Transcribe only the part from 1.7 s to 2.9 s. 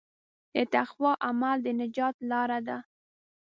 نجات لاره ده.